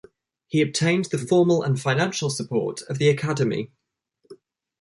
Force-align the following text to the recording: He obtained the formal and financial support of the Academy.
He 0.47 0.63
obtained 0.63 1.05
the 1.11 1.19
formal 1.19 1.61
and 1.61 1.79
financial 1.79 2.31
support 2.31 2.81
of 2.89 2.97
the 2.97 3.07
Academy. 3.07 3.69